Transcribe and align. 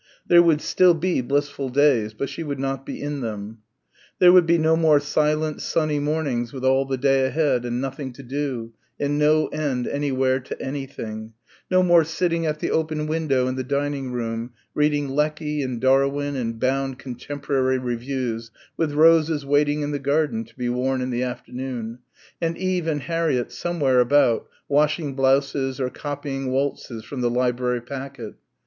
There 0.25 0.41
would 0.41 0.61
still 0.61 0.95
be 0.95 1.21
blissful 1.21 1.69
days. 1.69 2.15
But 2.15 2.27
she 2.27 2.41
would 2.41 2.57
not 2.59 2.87
be 2.87 2.99
in 2.99 3.21
them. 3.21 3.59
There 4.17 4.31
would 4.31 4.47
be 4.47 4.57
no 4.57 4.75
more 4.75 4.99
silent 4.99 5.61
sunny 5.61 5.99
mornings 5.99 6.51
with 6.51 6.65
all 6.65 6.85
the 6.87 6.97
day 6.97 7.23
ahead 7.27 7.65
and 7.65 7.79
nothing 7.79 8.11
to 8.13 8.23
do 8.23 8.73
and 8.99 9.19
no 9.19 9.45
end 9.49 9.87
anywhere 9.87 10.39
to 10.39 10.59
anything; 10.59 11.33
no 11.69 11.83
more 11.83 12.03
sitting 12.03 12.47
at 12.47 12.57
the 12.57 12.71
open 12.71 13.05
window 13.05 13.45
in 13.45 13.57
the 13.57 13.63
dining 13.63 14.11
room, 14.11 14.53
reading 14.73 15.07
Lecky 15.07 15.61
and 15.61 15.79
Darwin 15.79 16.35
and 16.35 16.59
bound 16.59 16.97
"Contemporary 16.97 17.77
Reviews" 17.77 18.49
with 18.75 18.93
roses 18.93 19.45
waiting 19.45 19.81
in 19.81 19.91
the 19.91 19.99
garden 19.99 20.43
to 20.45 20.55
be 20.55 20.67
worn 20.67 21.01
in 21.01 21.11
the 21.11 21.21
afternoon, 21.21 21.99
and 22.41 22.57
Eve 22.57 22.87
and 22.87 23.01
Harriett 23.01 23.51
somewhere 23.51 23.99
about, 23.99 24.47
washing 24.67 25.13
blouses 25.13 25.79
or 25.79 25.91
copying 25.91 26.49
waltzes 26.49 27.05
from 27.05 27.21
the 27.21 27.29
library 27.29 27.81
packet 27.81 28.33